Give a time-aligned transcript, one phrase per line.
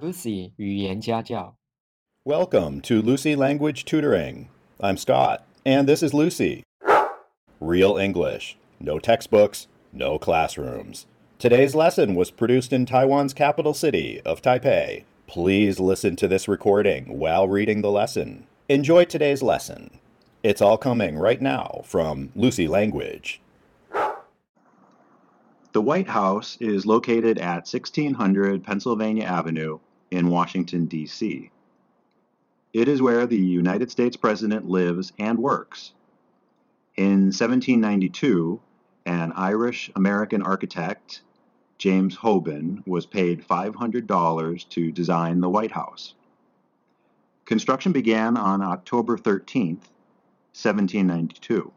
[0.00, 1.56] Lucy 语言家教。
[2.24, 4.48] Welcome to Lucy Language Tutoring.
[4.80, 6.62] I'm Scott, and this is Lucy.
[7.60, 8.56] Real English.
[8.80, 11.06] No textbooks, no classrooms.
[11.38, 15.04] Today's lesson was produced in Taiwan's capital city of Taipei.
[15.26, 18.46] Please listen to this recording while reading the lesson.
[18.68, 19.98] Enjoy today's lesson.
[20.42, 23.40] It's all coming right now from Lucy Language.
[25.72, 29.80] The White House is located at 1600 Pennsylvania Avenue
[30.11, 31.51] in Washington, D.C.
[32.73, 35.93] It is where the United States President lives and works.
[36.95, 38.59] In 1792,
[39.05, 41.21] an Irish American architect,
[41.77, 46.13] James Hoban, was paid $500 to design the White House.
[47.45, 49.77] Construction began on October 13,
[50.53, 51.71] 1792.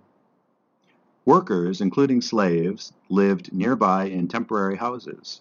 [1.25, 5.41] Workers, including slaves, lived nearby in temporary houses.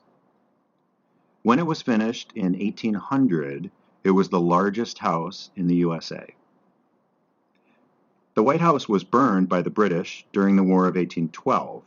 [1.44, 3.72] When it was finished in 1800,
[4.04, 6.36] it was the largest house in the USA.
[8.36, 11.84] The White House was burned by the British during the War of 1812.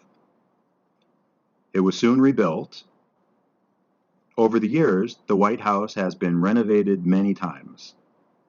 [1.72, 2.82] It was soon rebuilt.
[4.36, 7.94] Over the years, the White House has been renovated many times.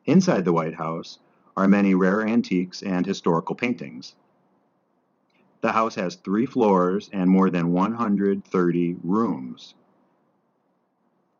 [0.05, 1.19] Inside the White House
[1.55, 4.15] are many rare antiques and historical paintings.
[5.61, 9.75] The house has three floors and more than 130 rooms.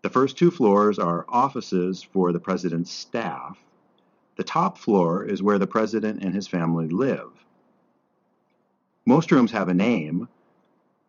[0.05, 3.57] The first two floors are offices for the president's staff.
[4.35, 7.31] The top floor is where the president and his family live.
[9.07, 10.27] Most rooms have a name.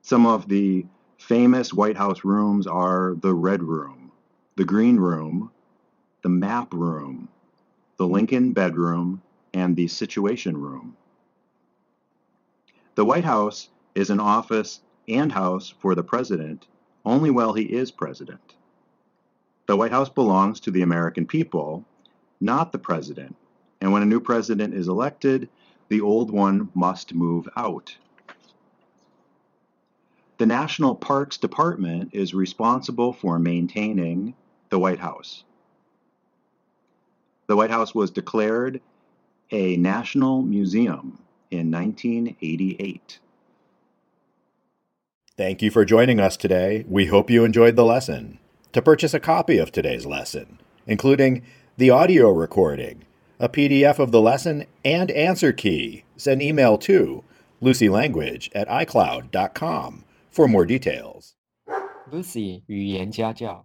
[0.01, 0.87] Some of the
[1.19, 4.13] famous White House rooms are the Red Room,
[4.55, 5.51] the Green Room,
[6.23, 7.29] the Map Room,
[7.99, 9.21] the Lincoln Bedroom,
[9.53, 10.97] and the Situation Room.
[12.95, 16.67] The White House is an office and house for the president
[17.05, 18.55] only while he is president.
[19.67, 21.85] The White House belongs to the American people,
[22.41, 23.35] not the president,
[23.81, 25.49] and when a new president is elected,
[25.89, 27.97] the old one must move out.
[30.39, 34.35] The National Parks Department is responsible for maintaining
[34.71, 35.45] the White House.
[37.47, 38.81] The White House was declared
[39.51, 41.19] a national museum
[41.51, 43.19] in 1988.
[45.37, 46.85] Thank you for joining us today.
[46.89, 48.39] We hope you enjoyed the lesson
[48.76, 51.44] To purchase a copy of today's lesson, including
[51.78, 53.04] the audio recording,
[53.40, 57.24] a PDF of the lesson, and answer key, send email to
[57.62, 61.36] lucylanguage at icloud.com for more details.
[62.12, 63.65] Lucy 语言家教。